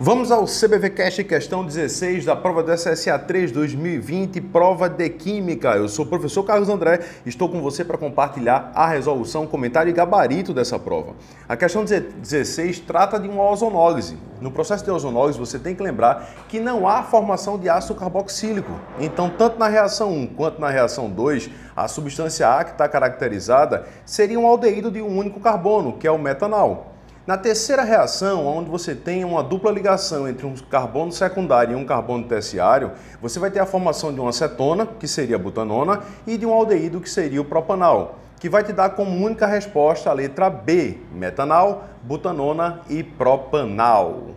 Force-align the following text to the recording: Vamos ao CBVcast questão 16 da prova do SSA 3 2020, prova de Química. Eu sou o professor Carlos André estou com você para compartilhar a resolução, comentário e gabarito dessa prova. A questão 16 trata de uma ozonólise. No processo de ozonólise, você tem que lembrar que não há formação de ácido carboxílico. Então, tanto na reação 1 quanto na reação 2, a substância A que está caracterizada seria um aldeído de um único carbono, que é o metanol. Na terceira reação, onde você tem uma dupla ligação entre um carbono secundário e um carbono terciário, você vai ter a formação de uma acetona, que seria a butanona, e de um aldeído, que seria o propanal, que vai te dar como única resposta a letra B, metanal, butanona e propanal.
Vamos 0.00 0.30
ao 0.30 0.44
CBVcast 0.44 1.24
questão 1.24 1.64
16 1.64 2.24
da 2.24 2.36
prova 2.36 2.62
do 2.62 2.72
SSA 2.72 3.18
3 3.18 3.50
2020, 3.50 4.40
prova 4.42 4.88
de 4.88 5.10
Química. 5.10 5.70
Eu 5.70 5.88
sou 5.88 6.04
o 6.04 6.08
professor 6.08 6.44
Carlos 6.44 6.68
André 6.68 7.00
estou 7.26 7.48
com 7.48 7.60
você 7.60 7.84
para 7.84 7.98
compartilhar 7.98 8.70
a 8.76 8.86
resolução, 8.86 9.44
comentário 9.44 9.90
e 9.90 9.92
gabarito 9.92 10.54
dessa 10.54 10.78
prova. 10.78 11.16
A 11.48 11.56
questão 11.56 11.84
16 11.84 12.78
trata 12.78 13.18
de 13.18 13.26
uma 13.26 13.42
ozonólise. 13.50 14.16
No 14.40 14.52
processo 14.52 14.84
de 14.84 14.90
ozonólise, 14.92 15.36
você 15.36 15.58
tem 15.58 15.74
que 15.74 15.82
lembrar 15.82 16.30
que 16.48 16.60
não 16.60 16.86
há 16.86 17.02
formação 17.02 17.58
de 17.58 17.68
ácido 17.68 17.96
carboxílico. 17.96 18.70
Então, 19.00 19.28
tanto 19.28 19.58
na 19.58 19.66
reação 19.66 20.12
1 20.12 20.28
quanto 20.28 20.60
na 20.60 20.70
reação 20.70 21.10
2, 21.10 21.50
a 21.74 21.88
substância 21.88 22.48
A 22.48 22.62
que 22.62 22.70
está 22.70 22.88
caracterizada 22.88 23.84
seria 24.06 24.38
um 24.38 24.46
aldeído 24.46 24.92
de 24.92 25.02
um 25.02 25.18
único 25.18 25.40
carbono, 25.40 25.94
que 25.94 26.06
é 26.06 26.10
o 26.12 26.18
metanol. 26.18 26.87
Na 27.28 27.36
terceira 27.36 27.82
reação, 27.82 28.46
onde 28.46 28.70
você 28.70 28.94
tem 28.94 29.22
uma 29.22 29.42
dupla 29.42 29.70
ligação 29.70 30.26
entre 30.26 30.46
um 30.46 30.54
carbono 30.54 31.12
secundário 31.12 31.74
e 31.74 31.76
um 31.76 31.84
carbono 31.84 32.24
terciário, 32.24 32.92
você 33.20 33.38
vai 33.38 33.50
ter 33.50 33.58
a 33.58 33.66
formação 33.66 34.14
de 34.14 34.18
uma 34.18 34.30
acetona, 34.30 34.86
que 34.86 35.06
seria 35.06 35.36
a 35.36 35.38
butanona, 35.38 36.00
e 36.26 36.38
de 36.38 36.46
um 36.46 36.54
aldeído, 36.54 37.02
que 37.02 37.10
seria 37.10 37.42
o 37.42 37.44
propanal, 37.44 38.18
que 38.40 38.48
vai 38.48 38.64
te 38.64 38.72
dar 38.72 38.96
como 38.96 39.10
única 39.22 39.46
resposta 39.46 40.08
a 40.08 40.14
letra 40.14 40.48
B, 40.48 40.96
metanal, 41.12 41.84
butanona 42.02 42.80
e 42.88 43.02
propanal. 43.02 44.30